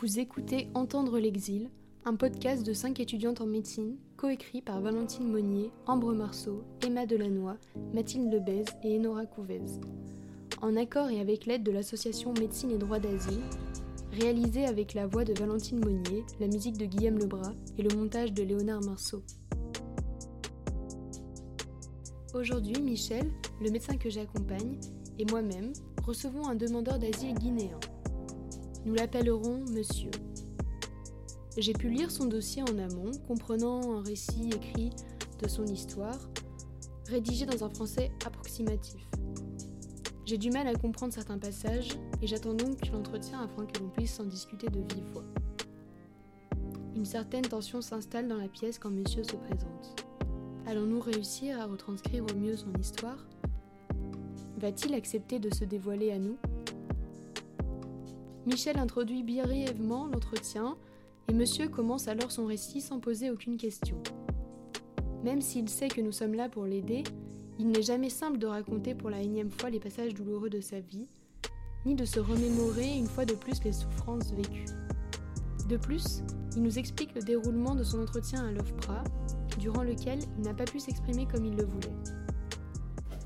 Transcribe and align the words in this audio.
Vous 0.00 0.20
écoutez 0.20 0.68
Entendre 0.74 1.18
l'exil, 1.18 1.70
un 2.04 2.14
podcast 2.14 2.64
de 2.64 2.72
cinq 2.72 3.00
étudiantes 3.00 3.40
en 3.40 3.46
médecine, 3.46 3.96
coécrit 4.16 4.62
par 4.62 4.80
Valentine 4.80 5.28
Monnier, 5.28 5.72
Ambre 5.88 6.14
Marceau, 6.14 6.62
Emma 6.86 7.04
Delannoy, 7.04 7.56
Mathilde 7.92 8.32
Lebez 8.32 8.64
et 8.84 8.96
Enora 8.96 9.26
Couvez. 9.26 9.60
En 10.62 10.76
accord 10.76 11.10
et 11.10 11.18
avec 11.18 11.46
l'aide 11.46 11.64
de 11.64 11.72
l'association 11.72 12.32
Médecine 12.32 12.70
et 12.70 12.78
Droit 12.78 13.00
d'Asile, 13.00 13.42
réalisé 14.12 14.66
avec 14.66 14.94
la 14.94 15.08
voix 15.08 15.24
de 15.24 15.36
Valentine 15.36 15.80
Monnier, 15.80 16.24
la 16.38 16.46
musique 16.46 16.78
de 16.78 16.84
Guillaume 16.84 17.18
Lebras 17.18 17.54
et 17.76 17.82
le 17.82 17.96
montage 17.96 18.32
de 18.32 18.44
Léonard 18.44 18.82
Marceau. 18.82 19.24
Aujourd'hui, 22.34 22.80
Michel, 22.80 23.32
le 23.60 23.70
médecin 23.70 23.96
que 23.96 24.10
j'accompagne, 24.10 24.78
et 25.18 25.24
moi-même 25.24 25.72
recevons 26.06 26.46
un 26.46 26.54
demandeur 26.54 27.00
d'asile 27.00 27.34
guinéen. 27.34 27.80
Nous 28.84 28.94
l'appellerons 28.94 29.64
Monsieur. 29.72 30.10
J'ai 31.56 31.72
pu 31.72 31.88
lire 31.88 32.10
son 32.10 32.26
dossier 32.26 32.62
en 32.62 32.78
amont, 32.78 33.10
comprenant 33.26 33.98
un 33.98 34.02
récit 34.02 34.50
écrit 34.54 34.90
de 35.42 35.48
son 35.48 35.66
histoire, 35.66 36.18
rédigé 37.08 37.44
dans 37.44 37.64
un 37.64 37.68
français 37.68 38.12
approximatif. 38.24 39.04
J'ai 40.24 40.38
du 40.38 40.50
mal 40.50 40.68
à 40.68 40.74
comprendre 40.74 41.12
certains 41.12 41.38
passages 41.38 41.98
et 42.22 42.26
j'attends 42.26 42.54
donc 42.54 42.86
l'entretien 42.92 43.40
afin 43.40 43.66
que 43.66 43.80
l'on 43.80 43.88
puisse 43.88 44.20
en 44.20 44.24
discuter 44.24 44.68
de 44.68 44.78
vive 44.78 45.04
voix. 45.12 45.24
Une 46.94 47.06
certaine 47.06 47.42
tension 47.42 47.80
s'installe 47.80 48.28
dans 48.28 48.36
la 48.36 48.48
pièce 48.48 48.78
quand 48.78 48.90
monsieur 48.90 49.24
se 49.24 49.36
présente. 49.36 50.04
Allons-nous 50.66 51.00
réussir 51.00 51.60
à 51.60 51.66
retranscrire 51.66 52.24
au 52.24 52.34
mieux 52.36 52.56
son 52.56 52.72
histoire? 52.78 53.26
Va-t-il 54.58 54.94
accepter 54.94 55.38
de 55.38 55.52
se 55.52 55.64
dévoiler 55.64 56.12
à 56.12 56.18
nous? 56.18 56.36
Michel 58.48 58.78
introduit 58.78 59.22
brièvement 59.22 60.06
l'entretien 60.06 60.78
et 61.28 61.34
monsieur 61.34 61.68
commence 61.68 62.08
alors 62.08 62.30
son 62.30 62.46
récit 62.46 62.80
sans 62.80 62.98
poser 62.98 63.30
aucune 63.30 63.58
question. 63.58 64.02
Même 65.22 65.42
s'il 65.42 65.68
sait 65.68 65.88
que 65.88 66.00
nous 66.00 66.12
sommes 66.12 66.32
là 66.32 66.48
pour 66.48 66.64
l'aider, 66.64 67.04
il 67.58 67.68
n'est 67.68 67.82
jamais 67.82 68.08
simple 68.08 68.38
de 68.38 68.46
raconter 68.46 68.94
pour 68.94 69.10
la 69.10 69.20
énième 69.20 69.50
fois 69.50 69.68
les 69.68 69.78
passages 69.78 70.14
douloureux 70.14 70.48
de 70.48 70.62
sa 70.62 70.80
vie, 70.80 71.10
ni 71.84 71.94
de 71.94 72.06
se 72.06 72.20
remémorer 72.20 72.96
une 72.96 73.06
fois 73.06 73.26
de 73.26 73.34
plus 73.34 73.62
les 73.64 73.72
souffrances 73.72 74.32
vécues. 74.32 74.64
De 75.68 75.76
plus, 75.76 76.22
il 76.56 76.62
nous 76.62 76.78
explique 76.78 77.14
le 77.14 77.20
déroulement 77.20 77.74
de 77.74 77.84
son 77.84 78.00
entretien 78.00 78.46
à 78.46 78.50
l'OFPRA, 78.50 79.04
durant 79.58 79.82
lequel 79.82 80.20
il 80.38 80.44
n'a 80.44 80.54
pas 80.54 80.64
pu 80.64 80.80
s'exprimer 80.80 81.26
comme 81.26 81.44
il 81.44 81.54
le 81.54 81.66
voulait. 81.66 81.92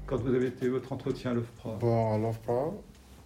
Quand 0.04 0.16
vous 0.16 0.34
avez 0.34 0.50
fait 0.50 0.68
votre 0.68 0.92
entretien 0.92 1.30
à 1.30 1.34
l'OFPRA? 1.34 1.76
Bon, 1.76 2.12
à 2.12 2.18
l'OFPRA, 2.18 2.72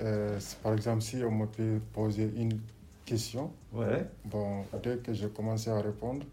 euh, 0.03 0.39
par 0.63 0.75
exemple, 0.75 1.03
si 1.03 1.23
on 1.25 1.31
me 1.31 1.47
peut 1.47 1.81
poser 1.93 2.31
une 2.37 2.59
question, 3.05 3.51
Ouais. 3.73 4.07
bon, 4.25 4.65
dès 4.83 4.97
que 4.99 5.13
j'ai 5.13 5.29
commencé 5.29 5.71
à 5.71 5.81
répondre, 5.81 6.25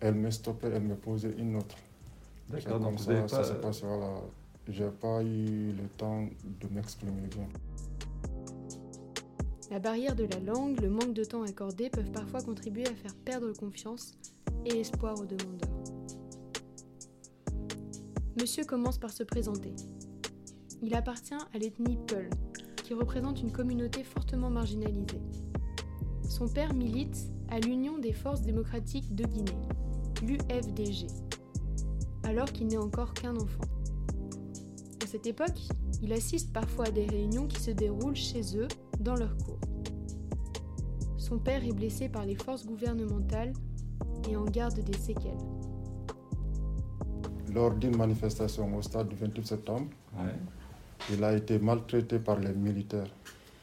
elle 0.00 0.14
me 0.14 0.30
stoppait, 0.30 0.68
elle 0.74 0.82
me 0.82 0.94
posait 0.96 1.34
une 1.38 1.56
autre. 1.56 1.76
D'accord, 2.48 2.80
donc 2.80 2.96
comme 2.96 2.96
vous 2.96 3.04
ça, 3.04 3.28
ça 3.28 3.36
pas. 3.38 3.44
s'est 3.44 3.60
passé, 3.60 3.82
voilà. 3.86 4.14
J'ai 4.68 4.88
pas 4.88 5.22
eu 5.22 5.72
le 5.72 5.88
temps 5.96 6.22
de 6.60 6.68
m'exprimer 6.74 7.22
bien. 7.30 7.48
La 9.70 9.78
barrière 9.78 10.14
de 10.14 10.24
la 10.24 10.38
langue, 10.40 10.80
le 10.80 10.88
manque 10.90 11.14
de 11.14 11.24
temps 11.24 11.42
accordé 11.42 11.88
peuvent 11.88 12.10
parfois 12.10 12.42
contribuer 12.42 12.86
à 12.86 12.94
faire 12.94 13.14
perdre 13.24 13.52
confiance 13.52 14.16
et 14.66 14.80
espoir 14.80 15.18
aux 15.18 15.24
demandeurs. 15.24 15.68
Monsieur 18.40 18.64
commence 18.64 18.98
par 18.98 19.10
se 19.10 19.22
présenter. 19.22 19.72
Il 20.82 20.94
appartient 20.94 21.34
à 21.34 21.58
l'ethnie 21.58 21.98
Peul, 22.06 22.28
qui 22.82 22.94
représente 22.94 23.40
une 23.40 23.52
communauté 23.52 24.04
fortement 24.04 24.50
marginalisée. 24.50 25.20
Son 26.28 26.48
père 26.48 26.74
milite 26.74 27.30
à 27.50 27.60
l'Union 27.60 27.98
des 27.98 28.12
forces 28.12 28.42
démocratiques 28.42 29.14
de 29.14 29.24
Guinée, 29.24 29.52
l'UFDG, 30.22 31.06
alors 32.24 32.50
qu'il 32.52 32.68
n'est 32.68 32.76
encore 32.78 33.14
qu'un 33.14 33.36
enfant. 33.36 33.64
À 35.02 35.06
cette 35.06 35.26
époque, 35.26 35.60
il 36.02 36.12
assiste 36.12 36.52
parfois 36.52 36.86
à 36.86 36.90
des 36.90 37.06
réunions 37.06 37.46
qui 37.46 37.60
se 37.60 37.70
déroulent 37.70 38.16
chez 38.16 38.56
eux, 38.56 38.68
dans 39.00 39.16
leur 39.16 39.36
cours. 39.38 39.58
Son 41.16 41.38
père 41.38 41.64
est 41.64 41.72
blessé 41.72 42.08
par 42.08 42.24
les 42.24 42.36
forces 42.36 42.64
gouvernementales 42.66 43.52
et 44.28 44.36
en 44.36 44.44
garde 44.44 44.78
des 44.80 44.96
séquelles. 44.96 45.32
Lors 47.52 47.74
d'une 47.74 47.96
manifestation 47.96 48.74
au 48.76 48.82
stade 48.82 49.08
du 49.08 49.16
28 49.16 49.46
septembre, 49.46 49.86
Ouais. 50.14 50.32
Il 51.10 51.22
a 51.24 51.34
été 51.34 51.58
maltraité 51.58 52.18
par 52.18 52.38
les 52.38 52.52
militaires. 52.52 53.10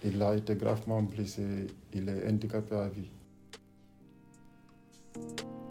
Il 0.04 0.22
a 0.22 0.36
été 0.36 0.56
gravement 0.56 1.02
blessé. 1.02 1.68
Il 1.94 2.10
est 2.10 2.28
handicapé 2.28 2.76
à 2.76 2.88
vie. 2.88 3.10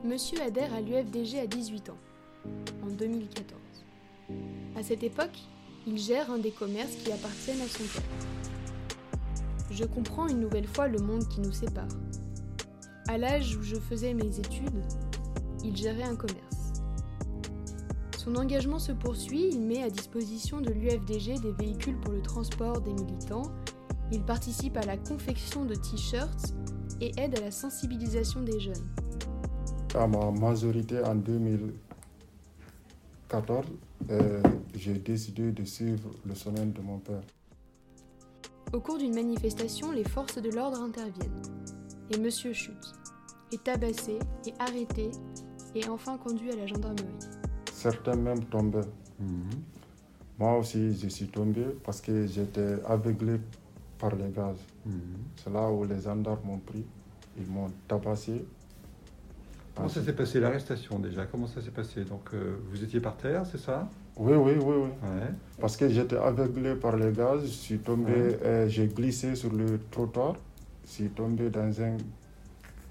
Monsieur 0.04 0.40
adhère 0.42 0.72
à 0.74 0.80
l'UFDG 0.80 1.38
à 1.40 1.46
18 1.46 1.90
ans, 1.90 1.98
en 2.82 2.88
2014. 2.88 3.60
À 4.76 4.82
cette 4.82 5.02
époque, 5.02 5.38
il 5.86 5.98
gère 5.98 6.30
un 6.30 6.38
des 6.38 6.50
commerces 6.50 6.94
qui 6.96 7.10
appartiennent 7.10 7.60
à 7.60 7.66
son 7.66 7.84
père. 7.84 8.02
Je 9.70 9.84
comprends 9.84 10.28
une 10.28 10.40
nouvelle 10.40 10.66
fois 10.66 10.88
le 10.88 10.98
monde 10.98 11.26
qui 11.28 11.40
nous 11.40 11.52
sépare. 11.52 11.88
À 13.08 13.18
l'âge 13.18 13.56
où 13.56 13.62
je 13.62 13.76
faisais 13.76 14.14
mes 14.14 14.38
études, 14.38 14.82
il 15.64 15.76
gérait 15.76 16.02
un 16.02 16.16
commerce. 16.16 16.57
Son 18.28 18.36
engagement 18.36 18.78
se 18.78 18.92
poursuit, 18.92 19.48
il 19.52 19.62
met 19.62 19.82
à 19.82 19.88
disposition 19.88 20.60
de 20.60 20.70
l'UFDG 20.70 21.40
des 21.40 21.52
véhicules 21.52 21.98
pour 21.98 22.12
le 22.12 22.20
transport 22.20 22.82
des 22.82 22.92
militants, 22.92 23.50
il 24.12 24.22
participe 24.22 24.76
à 24.76 24.82
la 24.82 24.98
confection 24.98 25.64
de 25.64 25.74
t-shirts 25.74 26.52
et 27.00 27.18
aide 27.18 27.38
à 27.38 27.40
la 27.40 27.50
sensibilisation 27.50 28.42
des 28.42 28.60
jeunes. 28.60 28.86
À 29.94 30.06
ma 30.06 30.30
majorité 30.30 31.02
en 31.02 31.14
2014, 31.14 33.64
euh, 34.10 34.42
j'ai 34.74 34.92
décidé 34.92 35.50
de 35.50 35.64
suivre 35.64 36.10
le 36.26 36.34
semaine 36.34 36.72
de 36.72 36.82
mon 36.82 36.98
père. 36.98 37.22
Au 38.74 38.80
cours 38.80 38.98
d'une 38.98 39.14
manifestation, 39.14 39.90
les 39.90 40.04
forces 40.04 40.36
de 40.36 40.50
l'ordre 40.50 40.82
interviennent. 40.82 41.40
Et 42.10 42.18
monsieur 42.18 42.52
chute, 42.52 42.92
est 43.52 43.64
tabassé, 43.64 44.18
est 44.46 44.52
arrêté 44.58 45.12
et 45.74 45.88
enfin 45.88 46.18
conduit 46.18 46.52
à 46.52 46.56
la 46.56 46.66
gendarmerie. 46.66 47.37
Certains 47.78 48.16
même 48.16 48.42
tombaient. 48.46 48.90
Mhm. 49.20 49.50
Moi 50.36 50.58
aussi, 50.58 50.96
je 50.98 51.06
suis 51.08 51.28
tombé 51.28 51.64
parce 51.84 52.00
que 52.00 52.26
j'étais 52.26 52.74
aveuglé 52.84 53.36
par 54.00 54.16
les 54.16 54.30
gaz. 54.30 54.56
Mhm. 54.84 55.00
C'est 55.36 55.52
là 55.52 55.70
où 55.70 55.84
les 55.84 56.00
gendarmes 56.00 56.40
m'ont 56.44 56.58
pris. 56.58 56.84
Ils 57.38 57.46
m'ont 57.46 57.70
tabassé. 57.86 58.44
Comment 59.76 59.88
ça 59.88 60.02
s'est 60.02 60.12
passé 60.12 60.40
l'arrestation 60.40 60.98
déjà? 60.98 61.26
Comment 61.26 61.46
ça 61.46 61.60
s'est 61.62 61.70
passé? 61.70 62.02
Donc 62.04 62.30
euh, 62.34 62.56
vous 62.68 62.82
étiez 62.82 62.98
par 62.98 63.16
terre, 63.16 63.46
c'est 63.46 63.58
ça? 63.60 63.88
Oui, 64.16 64.32
oui, 64.34 64.54
oui, 64.60 64.74
oui. 64.84 64.90
Ouais. 65.08 65.30
Parce 65.60 65.76
que 65.76 65.88
j'étais 65.88 66.16
aveuglé 66.16 66.74
par 66.74 66.96
les 66.96 67.12
gaz, 67.12 67.42
je 67.42 67.46
suis 67.46 67.78
tombé, 67.78 68.10
Ouais. 68.12 68.38
euh, 68.42 68.68
j'ai 68.68 68.88
glissé 68.88 69.36
sur 69.36 69.52
le 69.52 69.78
trottoir, 69.92 70.34
je 70.84 70.90
suis 70.90 71.08
tombé 71.10 71.48
dans 71.48 71.80
un 71.80 71.96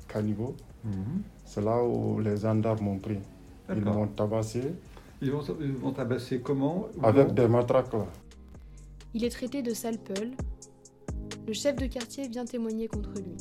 caniveau. 0.07 0.55
Mhm. 0.85 1.21
C'est 1.43 1.61
là 1.61 1.83
où 1.83 2.21
les 2.21 2.37
gendarmes 2.37 2.85
m'ont 2.85 2.99
pris. 2.99 3.19
Ils 3.75 3.83
m'ont 3.83 4.07
tabassé 4.07 4.61
Ils 5.21 5.31
vont, 5.31 5.43
ils 5.59 5.73
vont 5.73 5.91
tabasser 5.91 6.39
comment 6.39 6.87
avec 7.03 7.33
des 7.33 7.47
matraques 7.47 7.93
là. 7.93 8.05
Il 9.13 9.23
est 9.23 9.29
traité 9.29 9.61
de 9.61 9.73
sale 9.73 9.97
peul. 9.97 10.31
Le 11.47 11.53
chef 11.53 11.75
de 11.75 11.85
quartier 11.87 12.27
vient 12.27 12.45
témoigner 12.45 12.87
contre 12.87 13.13
lui. 13.15 13.35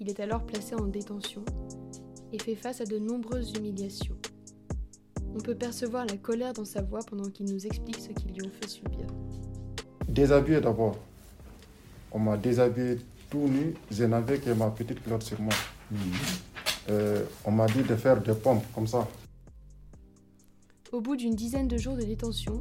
Il 0.00 0.08
est 0.08 0.18
alors 0.20 0.44
placé 0.44 0.74
en 0.74 0.86
détention 0.86 1.44
et 2.32 2.38
fait 2.38 2.54
face 2.54 2.80
à 2.80 2.84
de 2.84 2.98
nombreuses 2.98 3.52
humiliations. 3.56 4.16
On 5.34 5.38
peut 5.38 5.54
percevoir 5.54 6.04
la 6.06 6.16
colère 6.16 6.52
dans 6.52 6.64
sa 6.64 6.82
voix 6.82 7.00
pendant 7.08 7.28
qu'il 7.30 7.46
nous 7.46 7.66
explique 7.66 7.98
ce 8.00 8.08
qu'ils 8.08 8.32
lui 8.32 8.46
ont 8.46 8.50
fait 8.60 8.68
subir. 8.68 9.06
Déshabillé 10.08 10.60
d'abord. 10.60 10.96
On 12.10 12.18
m'a 12.18 12.36
déshabillé 12.36 12.98
tout 13.30 13.48
nu, 13.48 13.74
je 13.90 14.04
n'avais 14.04 14.38
que 14.38 14.50
ma 14.50 14.70
petite 14.70 15.02
culotte 15.02 15.22
sur 15.22 15.40
moi. 15.40 15.54
Mhm. 15.90 15.98
Euh, 16.90 17.24
on 17.44 17.50
m'a 17.52 17.66
dit 17.66 17.82
de 17.82 17.94
faire 17.96 18.20
des 18.22 18.34
pompes 18.34 18.64
comme 18.74 18.86
ça. 18.86 19.06
Au 20.90 21.00
bout 21.00 21.16
d'une 21.16 21.34
dizaine 21.34 21.68
de 21.68 21.78
jours 21.78 21.96
de 21.96 22.02
détention, 22.02 22.60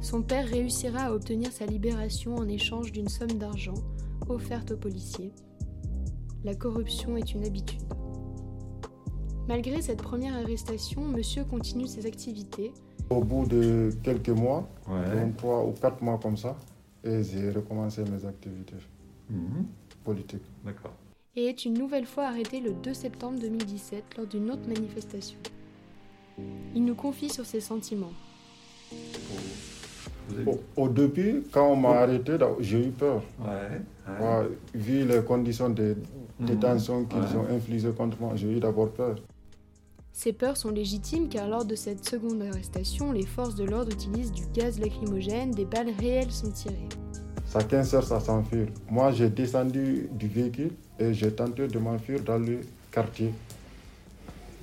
son 0.00 0.22
père 0.22 0.46
réussira 0.46 1.04
à 1.06 1.12
obtenir 1.12 1.50
sa 1.52 1.66
libération 1.66 2.36
en 2.36 2.46
échange 2.48 2.92
d'une 2.92 3.08
somme 3.08 3.32
d'argent 3.38 3.74
offerte 4.28 4.70
aux 4.72 4.76
policiers. 4.76 5.32
La 6.44 6.54
corruption 6.54 7.16
est 7.16 7.32
une 7.34 7.44
habitude. 7.44 7.82
Malgré 9.48 9.82
cette 9.82 10.00
première 10.02 10.36
arrestation, 10.36 11.02
monsieur 11.02 11.44
continue 11.44 11.86
ses 11.86 12.06
activités 12.06 12.72
Au 13.10 13.22
bout 13.24 13.46
de 13.46 13.90
quelques 14.02 14.28
mois, 14.30 14.68
Ouais. 14.88 15.20
donc 15.24 15.36
trois 15.36 15.64
ou 15.66 15.72
quatre 15.72 16.00
mois 16.02 16.18
comme 16.18 16.36
ça, 16.36 16.56
et 17.04 17.22
j'ai 17.24 17.50
recommencé 17.50 18.04
mes 18.04 18.24
activités 18.24 18.76
Mhm. 19.28 19.66
politiques. 20.04 20.44
D'accord. 20.64 20.92
Et 21.36 21.46
est 21.46 21.64
une 21.64 21.74
nouvelle 21.74 22.06
fois 22.06 22.24
arrêté 22.24 22.60
le 22.60 22.72
2 22.72 22.94
septembre 22.94 23.38
2017 23.40 24.04
lors 24.16 24.26
d'une 24.26 24.50
autre 24.50 24.66
manifestation. 24.68 25.38
Il 26.74 26.84
nous 26.84 26.94
confie 26.94 27.28
sur 27.28 27.46
ses 27.46 27.60
sentiments. 27.60 28.12
au, 30.76 30.88
début, 30.88 31.44
quand 31.50 31.68
on 31.70 31.76
m'a 31.76 32.00
arrêté, 32.00 32.36
j'ai 32.60 32.86
eu 32.86 32.90
peur. 32.90 33.22
Ouais, 33.40 34.48
vu 34.74 35.06
les 35.06 35.22
conditions 35.22 35.70
de 35.70 35.96
mhm. 36.38 36.46
détention 36.46 37.04
qu'ils 37.04 37.36
ont 37.36 37.46
infligées 37.50 37.92
contre 37.92 38.18
moi, 38.20 38.32
j'ai 38.34 38.50
eu 38.50 38.60
d'abord 38.60 38.90
peur. 38.90 39.16
Ces 40.14 40.34
peurs 40.34 40.58
sont 40.58 40.70
légitimes 40.70 41.30
car 41.30 41.48
lors 41.48 41.64
de 41.64 41.74
cette 41.74 42.06
seconde 42.06 42.42
arrestation, 42.42 43.12
les 43.12 43.24
forces 43.24 43.54
de 43.54 43.64
l'ordre 43.64 43.92
utilisent 43.92 44.32
du 44.32 44.44
gaz 44.52 44.78
lacrymogène, 44.78 45.52
des 45.52 45.64
balles 45.64 45.92
réelles 45.98 46.30
sont 46.30 46.50
tirées. 46.50 46.88
Chacun 47.52 47.84
cherche 47.84 48.10
à 48.10 48.18
s'enfuir. 48.18 48.68
Moi, 48.88 49.12
j'ai 49.12 49.28
descendu 49.28 50.08
du 50.12 50.26
véhicule 50.26 50.72
et 50.98 51.12
j'ai 51.12 51.30
tenté 51.34 51.68
de 51.68 51.78
m'enfuir 51.78 52.22
dans 52.22 52.38
le 52.38 52.60
quartier. 52.90 53.34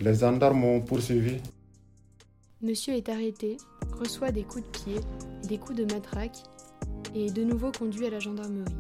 Les 0.02 0.16
gendarmes 0.16 0.60
m'ont 0.60 0.82
poursuivi. 0.82 1.40
Monsieur 2.64 2.96
est 2.96 3.08
arrêté, 3.08 3.58
reçoit 3.92 4.32
des 4.32 4.42
coups 4.44 4.64
de 4.64 4.70
pied, 4.70 4.96
des 5.48 5.60
coups 5.60 5.78
de 5.78 5.94
matraque 5.94 6.38
et 7.14 7.28
est 7.28 7.32
de 7.32 7.44
nouveau 7.44 7.72
conduit 7.72 8.08
à 8.08 8.10
la 8.10 8.20
gendarmerie. 8.20 8.74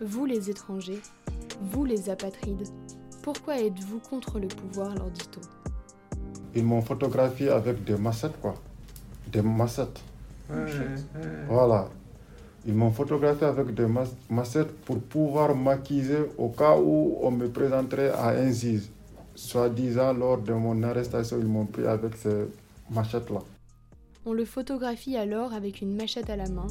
Vous 0.00 0.24
les 0.24 0.48
étrangers, 0.48 1.00
vous 1.60 1.84
les 1.84 2.08
apatrides, 2.08 2.66
pourquoi 3.22 3.60
êtes-vous 3.60 3.98
contre 3.98 4.38
le 4.38 4.48
pouvoir, 4.48 4.94
leur 4.94 5.10
dit-on? 5.10 5.40
Ils 6.54 6.64
m'ont 6.64 6.80
photographié 6.80 7.50
avec 7.50 7.84
des 7.84 7.96
massettes, 7.96 8.40
quoi. 8.40 8.54
Des 9.30 9.42
massettes. 9.42 10.00
Voilà. 11.48 11.90
Ils 12.66 12.74
m'ont 12.74 12.90
photographié 12.90 13.46
avec 13.46 13.72
des 13.74 13.86
massettes 14.28 14.72
pour 14.84 14.98
pouvoir 14.98 15.54
m'acquiser 15.54 16.18
au 16.36 16.48
cas 16.48 16.76
où 16.76 17.16
on 17.22 17.30
me 17.30 17.48
présenterait 17.48 18.10
à 18.10 18.30
un. 18.30 18.52
Soi-disant, 19.36 20.14
lors 20.14 20.38
de 20.38 20.52
mon 20.52 20.82
arrestation, 20.82 21.38
ils 21.38 21.46
m'ont 21.46 21.66
pris 21.66 21.86
avec 21.86 22.16
ces 22.16 22.46
machettes-là. 22.90 23.40
On 24.24 24.32
le 24.32 24.44
photographie 24.44 25.16
alors 25.16 25.52
avec 25.52 25.80
une 25.82 25.94
machette 25.94 26.30
à 26.30 26.36
la 26.36 26.48
main 26.48 26.66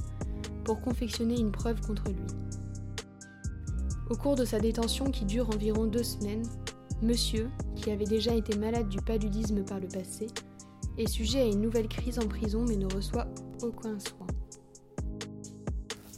pour 0.66 0.82
confectionner 0.82 1.40
une 1.40 1.52
preuve 1.52 1.80
contre 1.80 2.10
lui. 2.10 2.26
Au 4.10 4.16
cours 4.16 4.36
de 4.36 4.44
sa 4.44 4.60
détention 4.60 5.06
qui 5.06 5.26
dure 5.26 5.50
environ 5.50 5.86
deux 5.86 6.04
semaines, 6.04 6.44
Monsieur, 7.02 7.50
qui 7.76 7.92
avait 7.92 8.06
déjà 8.06 8.34
été 8.34 8.58
malade 8.58 8.90
du 8.90 8.98
paludisme 8.98 9.64
par 9.64 9.80
le 9.80 9.88
passé, 9.88 10.28
est 10.98 11.08
sujet 11.08 11.42
à 11.42 11.46
une 11.46 11.62
nouvelle 11.62 11.88
crise 11.88 12.20
en 12.20 12.28
prison 12.28 12.66
mais 12.68 12.78
ne 12.78 12.94
reçoit 12.94 13.28
aucun 13.62 14.00
soin. 14.00 14.28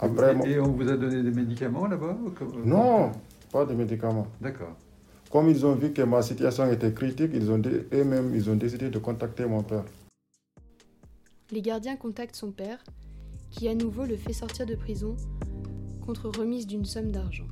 Et 0.04 0.60
on 0.60 0.72
vous 0.72 0.90
a 0.90 0.96
donné 0.96 1.24
des 1.24 1.32
médicaments 1.32 1.88
là-bas 1.88 2.18
Non, 2.64 3.12
pas 3.52 3.66
de 3.66 3.74
médicaments. 3.74 4.28
D'accord. 4.40 4.76
Comme 5.32 5.50
ils 5.50 5.66
ont 5.66 5.76
vu 5.76 5.92
que 5.92 6.04
ma 6.04 6.22
situation 6.22 6.72
était 6.72 6.94
critique, 6.94 7.32
ils 7.34 7.52
ont 7.52 7.62
eux-mêmes 7.94 8.32
ils 8.36 8.50
ont 8.50 8.56
décidé 8.56 8.90
de 8.90 9.00
contacter 9.00 9.46
mon 9.46 9.64
père. 9.64 9.84
Les 11.52 11.62
gardiens 11.62 11.96
contactent 11.96 12.36
son 12.36 12.52
père, 12.52 12.84
qui 13.52 13.68
à 13.68 13.76
nouveau 13.76 14.06
le 14.06 14.18
fait 14.18 14.34
sortir 14.34 14.66
de 14.66 14.76
prison 14.76 15.16
contre 16.06 16.30
remise 16.30 16.68
d'une 16.68 16.86
somme 16.86 17.12
d'argent. 17.12 17.48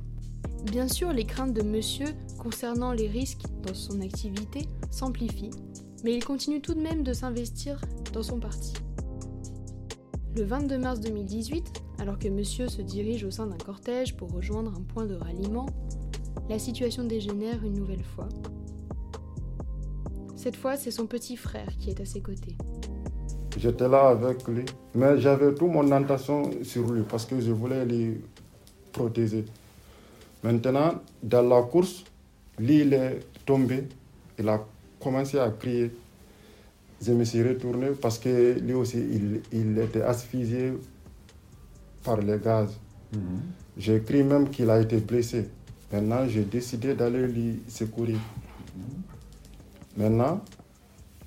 Bien 0.64 0.88
sûr, 0.88 1.12
les 1.12 1.24
craintes 1.24 1.52
de 1.52 1.62
monsieur 1.62 2.06
concernant 2.38 2.92
les 2.92 3.08
risques 3.08 3.44
dans 3.62 3.74
son 3.74 4.00
activité 4.00 4.68
s'amplifient, 4.90 5.50
mais 6.04 6.14
il 6.14 6.24
continue 6.24 6.60
tout 6.60 6.74
de 6.74 6.80
même 6.80 7.02
de 7.02 7.12
s'investir 7.12 7.80
dans 8.12 8.22
son 8.22 8.40
parti. 8.40 8.72
Le 10.36 10.44
22 10.44 10.78
mars 10.78 11.00
2018, 11.00 11.82
alors 11.98 12.18
que 12.18 12.28
monsieur 12.28 12.68
se 12.68 12.82
dirige 12.82 13.24
au 13.24 13.30
sein 13.30 13.46
d'un 13.46 13.56
cortège 13.56 14.16
pour 14.16 14.32
rejoindre 14.32 14.72
un 14.76 14.82
point 14.82 15.06
de 15.06 15.14
ralliement, 15.14 15.66
la 16.48 16.58
situation 16.58 17.04
dégénère 17.04 17.64
une 17.64 17.74
nouvelle 17.74 18.04
fois. 18.04 18.28
Cette 20.36 20.56
fois, 20.56 20.76
c'est 20.76 20.90
son 20.90 21.06
petit 21.06 21.36
frère 21.36 21.68
qui 21.78 21.90
est 21.90 22.00
à 22.00 22.04
ses 22.04 22.20
côtés. 22.20 22.56
J'étais 23.58 23.88
là 23.88 24.08
avec 24.08 24.46
lui, 24.46 24.64
mais 24.94 25.18
j'avais 25.18 25.54
tout 25.54 25.66
mon 25.66 25.90
intention 25.90 26.50
sur 26.62 26.92
lui 26.92 27.02
parce 27.08 27.24
que 27.24 27.40
je 27.40 27.52
voulais 27.52 27.84
lui 27.86 28.20
protéger. 28.92 29.44
Maintenant, 30.42 31.00
dans 31.22 31.42
la 31.42 31.62
course, 31.62 32.04
lui, 32.58 32.80
il 32.82 32.92
est 32.92 33.20
tombé. 33.46 33.88
Il 34.38 34.48
a 34.48 34.62
commencé 35.00 35.38
à 35.38 35.50
crier. 35.50 35.90
Je 37.00 37.12
me 37.12 37.24
suis 37.24 37.42
retourné 37.42 37.88
parce 38.00 38.18
que 38.18 38.58
lui 38.60 38.74
aussi, 38.74 38.98
il, 39.52 39.78
était 39.78 40.02
asphyxié 40.02 40.72
par 42.06 42.18
les 42.18 42.38
gaz. 42.38 42.70
Mhm. 43.12 43.40
J'ai 43.76 44.00
cru 44.00 44.22
même 44.22 44.48
qu'il 44.48 44.70
a 44.70 44.80
été 44.80 44.98
blessé. 44.98 45.48
Maintenant, 45.92 46.26
j'ai 46.28 46.44
décidé 46.44 46.94
d'aller 46.94 47.26
lui 47.26 47.60
secourir. 47.68 48.20
Mhm. 48.76 49.02
Maintenant, 49.98 50.40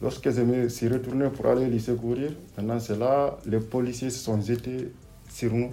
lorsque 0.02 0.30
je 0.32 0.42
me 0.42 0.70
suis 0.70 0.88
retourné 0.88 1.30
pour 1.30 1.46
aller 1.48 1.68
lui 1.68 1.82
secourir, 1.82 2.32
maintenant 2.56 2.80
c'est 2.80 2.98
là, 2.98 3.38
les 3.46 3.60
policiers 3.60 4.10
se 4.10 4.20
sont 4.20 4.40
jetés 4.42 4.92
sur 5.30 5.54
nous. 5.54 5.72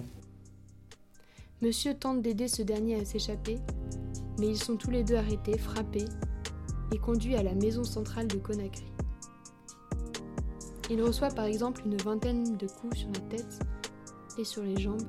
Monsieur 1.61 1.93
tente 1.93 2.21
d'aider 2.21 2.47
ce 2.47 2.61
dernier 2.61 2.95
à 2.95 3.05
s'échapper, 3.05 3.57
mais 4.39 4.47
ils 4.49 4.57
sont 4.57 4.75
tous 4.75 4.91
les 4.91 5.03
deux 5.03 5.15
arrêtés, 5.15 5.57
frappés 5.57 6.05
et 6.93 6.97
conduits 6.97 7.35
à 7.35 7.43
la 7.43 7.53
maison 7.53 7.83
centrale 7.83 8.27
de 8.27 8.37
Conakry. 8.37 8.85
Il 10.89 11.01
reçoit 11.01 11.29
par 11.29 11.45
exemple 11.45 11.81
une 11.85 11.97
vingtaine 11.97 12.57
de 12.57 12.67
coups 12.67 12.97
sur 12.99 13.09
la 13.09 13.19
tête 13.35 13.59
sur 14.43 14.63
les 14.63 14.77
jambes. 14.77 15.01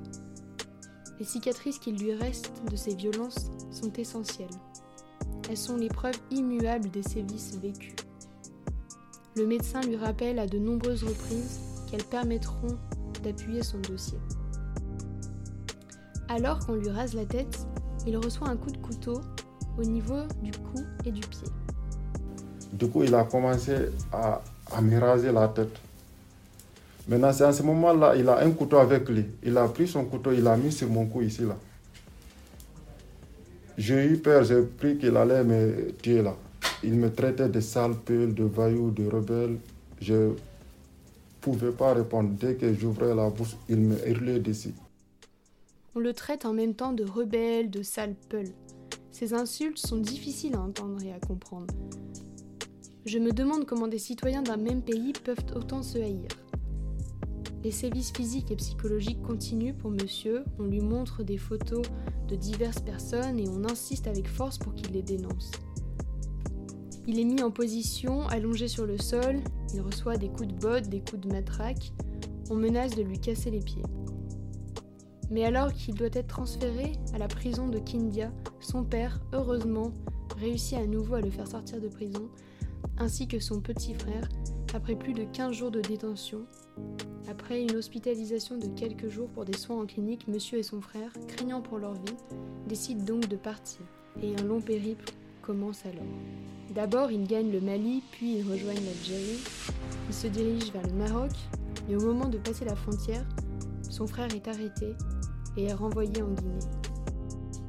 Les 1.19 1.25
cicatrices 1.25 1.78
qu'il 1.78 1.96
lui 1.98 2.14
reste 2.14 2.52
de 2.70 2.76
ces 2.76 2.94
violences 2.94 3.50
sont 3.70 3.92
essentielles. 3.94 4.48
Elles 5.50 5.56
sont 5.56 5.76
les 5.76 5.88
preuves 5.88 6.19
immuables 6.30 6.90
des 6.90 7.02
sévices 7.02 7.56
vécus. 7.56 7.94
Le 9.36 9.46
médecin 9.46 9.80
lui 9.80 9.96
rappelle 9.96 10.38
à 10.38 10.46
de 10.46 10.58
nombreuses 10.58 11.04
reprises 11.04 11.60
qu'elles 11.90 12.04
permettront 12.04 12.76
d'appuyer 13.22 13.62
son 13.62 13.78
dossier. 13.78 14.19
Alors 16.28 16.58
qu'on 16.58 16.75
lui 16.75 16.90
rase 16.90 17.14
la 17.14 17.25
tête, 17.25 17.66
il 18.06 18.16
reçoit 18.16 18.48
un 18.48 18.56
coup 18.56 18.70
de 18.70 18.78
couteau 18.78 19.20
au 19.78 19.82
niveau 19.82 20.22
du 20.42 20.50
cou 20.50 20.82
et 21.04 21.10
du 21.10 21.20
pied. 21.20 21.48
Du 22.72 22.88
coup, 22.88 23.02
il 23.02 23.14
a 23.14 23.25
commencé 23.25 23.88
à, 24.12 24.40
me 24.80 24.98
raser 24.98 25.32
la 25.32 25.48
tête. 25.48 25.80
Maintenant, 27.08 27.32
c'est 27.32 27.44
à 27.44 27.52
ce 27.52 27.62
moment-là, 27.62 28.14
il 28.16 28.28
a 28.28 28.40
un 28.40 28.50
couteau 28.50 28.76
avec 28.76 29.08
lui. 29.08 29.25
Il 29.43 29.56
a 29.56 29.66
pris 29.66 29.88
son 29.88 30.05
couteau, 30.05 30.31
il 30.32 30.43
l'a 30.43 30.56
mis 30.58 30.70
sur 30.70 30.88
mon 30.90 31.06
cou 31.06 31.22
ici, 31.22 31.43
là. 31.43 31.56
J'ai 33.78 34.05
eu 34.05 34.19
peur, 34.19 34.44
j'ai 34.44 34.60
pris 34.62 34.99
qu'il 34.99 35.16
allait 35.16 35.44
me 35.44 35.93
tuer 36.02 36.20
là. 36.20 36.37
Il 36.82 36.94
me 36.94 37.10
traitait 37.12 37.49
de 37.49 37.60
salpeux, 37.60 38.26
de 38.26 38.43
voyous, 38.43 38.90
de 38.90 39.06
rebelle. 39.06 39.56
Je 40.00 40.14
ne 40.14 40.34
pouvais 41.40 41.70
pas 41.70 41.94
répondre. 41.94 42.31
Dès 42.38 42.56
que 42.56 42.75
j'ouvrais 42.75 43.14
la 43.14 43.31
bouche, 43.31 43.56
il 43.69 43.78
me 43.78 44.08
hurlait 44.08 44.40
dessus. 44.40 44.75
On 45.94 46.00
le 46.00 46.12
traite 46.12 46.44
en 46.44 46.52
même 46.52 46.75
temps 46.75 46.93
de 46.93 47.04
rebelle, 47.04 47.70
de 47.70 47.82
sale 47.82 48.16
peul. 48.28 48.49
Ces 49.12 49.32
insultes 49.32 49.78
sont 49.78 49.99
difficiles 49.99 50.56
à 50.56 50.61
entendre 50.61 51.02
et 51.04 51.12
à 51.12 51.18
comprendre. 51.21 51.73
Je 53.06 53.18
me 53.18 53.30
demande 53.30 53.64
comment 53.64 53.88
des 53.88 53.99
citoyens 53.99 54.42
d'un 54.42 54.56
même 54.56 54.82
pays 54.82 55.12
peuvent 55.25 55.47
autant 55.54 55.82
se 55.82 55.99
haïr. 55.99 56.26
Les 57.68 57.72
sévices 57.72 58.12
physiques 58.12 58.50
et 58.50 58.56
psychologiques 58.56 59.20
continuent 59.20 59.75
pour 59.75 59.90
monsieur, 59.90 60.42
on 60.58 60.62
lui 60.62 60.80
montre 60.80 61.22
des 61.22 61.37
photos 61.37 61.82
de 62.26 62.34
diverses 62.34 62.80
personnes 62.80 63.38
et 63.38 63.46
on 63.46 63.62
insiste 63.66 64.06
avec 64.06 64.26
force 64.26 64.56
pour 64.56 64.75
qu'il 64.75 64.90
les 64.92 65.02
dénonce. 65.02 65.50
Il 67.06 67.20
est 67.20 67.26
mis 67.26 67.42
en 67.42 67.50
position, 67.50 68.26
allongé 68.28 68.68
sur 68.68 68.87
le 68.87 68.96
sol, 68.96 69.42
il 69.75 69.82
reçoit 69.82 70.16
des 70.16 70.30
coups 70.30 70.48
de 70.48 70.54
botte, 70.54 70.88
des 70.88 71.00
coups 71.00 71.20
de 71.20 71.28
matraque, 71.28 71.92
on 72.48 72.54
menace 72.54 72.96
de 72.96 73.02
lui 73.02 73.20
casser 73.20 73.50
les 73.50 73.60
pieds. 73.60 73.84
Mais 75.30 75.44
alors 75.44 75.75
qu'il 75.75 75.94
doit 75.94 76.08
être 76.14 76.28
transféré 76.28 76.92
à 77.12 77.18
la 77.18 77.28
prison 77.28 77.68
de 77.68 77.78
Kindia, 77.78 78.32
son 78.60 78.82
père, 78.82 79.20
heureusement, 79.34 79.92
réussit 80.38 80.78
à 80.78 80.87
nouveau 80.87 81.16
à 81.16 81.20
le 81.20 81.28
faire 81.28 81.46
sortir 81.46 81.82
de 81.82 81.88
prison, 81.88 82.30
ainsi 82.96 83.28
que 83.28 83.40
son 83.40 83.60
petit 83.60 83.92
frère, 83.92 84.26
après 84.72 84.96
plus 84.96 85.12
de 85.12 85.25
15 85.25 85.52
jours 85.52 85.70
de 85.70 85.82
détention. 85.82 86.46
Après 87.28 87.62
une 87.62 87.76
hospitalisation 87.76 88.56
de 88.56 88.66
quelques 88.68 89.08
jours 89.08 89.28
pour 89.28 89.44
des 89.44 89.56
soins 89.56 89.80
en 89.80 89.87
clinique, 89.87 90.28
monsieur 90.28 90.58
et 90.58 90.62
son 90.62 90.80
frère, 90.80 91.12
craignant 91.26 91.61
pour 91.61 91.78
leur 91.78 91.94
vie, 91.94 92.16
décident 92.66 93.04
donc 93.04 93.28
de 93.28 93.37
partir, 93.37 93.80
et 94.23 94.35
un 94.35 94.44
long 94.44 94.61
périple 94.61 95.04
commence 95.42 95.85
alors. 95.85 96.04
D'abord, 96.75 97.11
ils 97.11 97.26
gagnent 97.26 97.50
le 97.50 97.61
Mali, 97.61 98.02
puis 98.12 98.38
ils 98.38 98.42
rejoignent 98.42 98.85
l'Algérie. 98.85 99.42
Ils 100.08 100.14
se 100.14 100.26
dirigent 100.26 100.73
vers 100.73 100.87
le 100.87 100.92
Maroc, 100.92 101.32
et 101.88 101.97
au 101.97 102.00
moment 102.00 102.28
de 102.28 102.38
passer 102.38 102.64
la 102.64 102.76
frontière, 102.76 103.26
son 103.88 104.06
frère 104.06 104.35
est 104.35 104.49
arrêté 104.49 104.94
et 105.56 105.64
est 105.64 105.75
renvoyé 105.75 106.23
en 106.23 106.28
Guinée. 106.28 106.58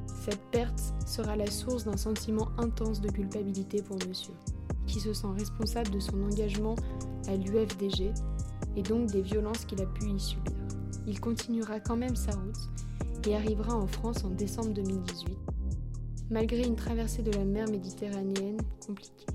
Cette 0.06 0.42
perte 0.50 0.80
sera 1.06 1.36
la 1.36 1.50
source 1.50 1.84
d'un 1.84 1.96
sentiment 1.96 2.48
intense 2.58 3.00
de 3.00 3.10
culpabilité 3.10 3.82
pour 3.82 3.96
monsieur, 4.06 4.34
qui 4.86 5.00
se 5.00 5.12
sent 5.12 5.28
responsable 5.38 5.90
de 5.90 6.00
son 6.00 6.22
engagement 6.22 6.76
à 7.28 7.36
l'UFDG 7.36 8.12
et 8.76 8.82
donc 8.82 9.10
des 9.10 9.22
violences 9.22 9.64
qu'il 9.64 9.80
a 9.82 9.86
pu 9.86 10.06
y 10.06 10.20
subir. 10.20 10.52
Il 11.06 11.20
continuera 11.20 11.80
quand 11.80 11.96
même 11.96 12.16
sa 12.16 12.32
route 12.32 13.26
et 13.26 13.34
arrivera 13.34 13.74
en 13.74 13.86
France 13.86 14.24
en 14.24 14.30
décembre 14.30 14.72
2018, 14.74 15.36
malgré 16.30 16.62
une 16.62 16.76
traversée 16.76 17.22
de 17.22 17.32
la 17.32 17.44
mer 17.44 17.68
Méditerranéenne 17.68 18.58
compliquée. 18.86 19.26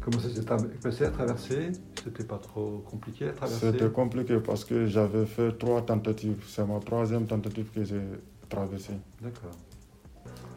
Comment 0.00 0.18
ça 0.18 0.30
s'est 0.30 0.42
passé 0.82 1.04
à 1.04 1.10
traverser? 1.10 1.72
C'était 2.02 2.24
pas 2.24 2.38
trop 2.38 2.84
compliqué 2.90 3.28
à 3.28 3.32
traverser? 3.32 3.70
C'était 3.72 3.90
compliqué 3.90 4.38
parce 4.44 4.64
que 4.64 4.86
j'avais 4.86 5.26
fait 5.26 5.56
trois 5.56 5.82
tentatives. 5.82 6.42
C'est 6.48 6.66
ma 6.66 6.80
troisième 6.80 7.26
tentative 7.26 7.70
que 7.72 7.84
j'ai 7.84 8.02
traversée. 8.48 8.94
D'accord. 9.22 9.52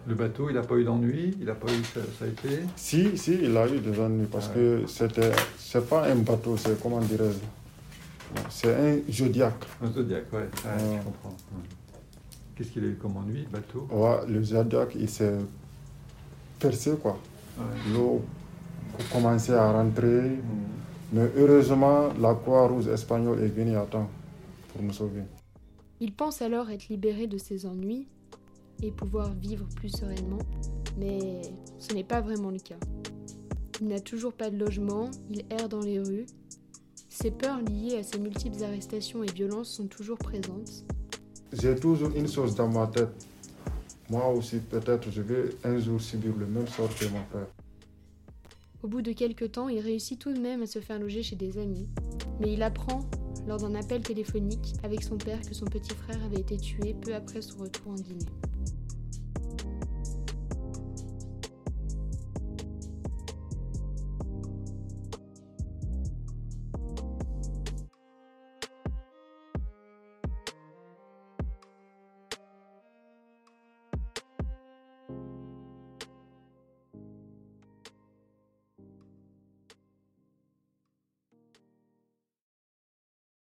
Le 0.08 0.16
bateau, 0.16 0.50
il 0.50 0.56
n'a 0.56 0.62
pas 0.62 0.76
eu 0.76 0.84
d'ennui? 0.84 1.36
Il 1.40 1.50
a 1.50 1.56
pas 1.56 1.72
eu, 1.72 1.84
ça, 1.84 2.00
ça, 2.18 2.26
a 2.26 2.28
été? 2.28 2.62
Si, 2.76 3.18
si, 3.18 3.40
il 3.42 3.56
a 3.58 3.68
eu 3.68 3.80
des 3.80 4.00
ennuis 4.00 4.28
parce 4.32 4.50
Ah 4.52 4.56
que 4.56 4.84
c'était, 4.88 5.32
c'est 5.58 5.88
pas 5.88 6.08
un 6.08 6.16
bateau, 6.16 6.58
c'est 6.58 6.80
comment 6.82 7.00
dirais-je 7.00 7.38
C'est 8.50 8.74
un 8.74 9.12
zodiac. 9.12 9.54
Un 9.82 9.92
Zodiac, 9.92 10.32
ouais, 10.34 10.40
ouais, 10.40 10.44
Ouais. 10.44 10.98
je 11.00 11.04
comprends. 11.04 11.30
ouais. 11.30 11.64
Qu'est-ce 12.56 12.70
qu'il 12.72 12.84
a 12.84 12.88
eu 12.88 12.96
comme 12.96 13.18
ennui, 13.18 13.42
le 13.44 13.50
bateau? 13.50 13.88
Ouais, 13.92 14.26
le 14.28 14.44
zodiac, 14.44 14.96
il 14.96 15.10
s'est 15.10 15.38
percé 16.60 16.92
quoi. 17.02 17.18
Ouais. 17.58 17.64
L'eau 17.94 18.22
commençait 19.12 19.54
à 19.54 19.72
rentrer. 19.72 20.22
Mm. 20.30 20.42
Mais 21.14 21.30
heureusement, 21.38 22.10
la 22.20 22.34
Croix-Rouge 22.34 22.88
espagnole 22.88 23.42
est 23.42 23.48
venue 23.48 23.78
à 23.78 23.86
temps 23.86 24.10
pour 24.74 24.82
nous 24.82 24.92
sauver. 24.94 25.22
Il 26.00 26.14
pense 26.14 26.42
alors 26.42 26.70
être 26.70 26.90
libéré 26.90 27.28
de 27.28 27.38
ses 27.38 27.66
ennuis 27.66 28.08
et 28.82 28.92
pouvoir 28.92 29.32
vivre 29.34 29.66
plus 29.76 29.90
sereinement, 29.90 30.40
mais 30.98 31.42
ce 31.80 31.94
n'est 31.94 32.04
pas 32.04 32.20
vraiment 32.22 32.52
le 32.52 32.60
cas. 32.60 32.76
Il 33.82 33.88
n'a 33.88 34.00
toujours 34.00 34.34
pas 34.34 34.50
de 34.50 34.58
logement, 34.58 35.10
il 35.30 35.44
erre 35.50 35.70
dans 35.70 35.80
les 35.80 36.00
rues. 36.00 36.26
Ses 37.16 37.32
peurs 37.32 37.62
liées 37.62 38.00
à 38.00 38.04
ses 38.04 38.20
multiples 38.20 38.62
arrestations 38.62 39.24
et 39.24 39.32
violences 39.32 39.70
sont 39.70 39.88
toujours 39.88 40.18
présentes. 40.18 40.84
J'ai 41.54 41.74
toujours 41.74 42.10
une 42.14 42.28
chose 42.28 42.56
dans 42.56 42.68
ma 42.68 42.88
tête. 42.88 43.08
Moi 44.10 44.28
aussi, 44.34 44.58
peut-être, 44.58 45.10
je 45.10 45.22
vais 45.22 45.56
un 45.64 45.80
jour 45.80 46.02
subir 46.02 46.34
le 46.38 46.46
même 46.46 46.68
sort 46.68 46.94
que 46.94 47.06
mon 47.06 47.24
frère. 47.32 47.48
Au 48.84 48.90
bout 48.90 49.02
de 49.02 49.14
quelques 49.14 49.54
temps, 49.54 49.70
il 49.70 49.80
réussit 49.80 50.20
tout 50.20 50.34
de 50.34 50.40
même 50.40 50.62
à 50.64 50.66
se 50.66 50.80
faire 50.80 51.00
loger 51.00 51.24
chez 51.24 51.38
des 51.38 51.58
amis, 51.58 51.88
mais 52.42 52.52
il 52.52 52.62
apprend, 52.62 53.06
lors 53.48 53.60
d'un 53.60 53.76
appel 53.76 54.02
téléphonique 54.02 54.74
avec 54.84 55.02
son 55.02 55.18
père, 55.18 55.40
que 55.40 55.56
son 55.56 55.66
petit 55.66 55.96
frère 55.96 56.22
avait 56.26 56.42
été 56.42 56.58
tué 56.58 56.94
peu 57.00 57.16
après 57.16 57.42
son 57.42 57.60
retour 57.60 57.94
en 57.94 57.96
Guinée. 57.96 58.26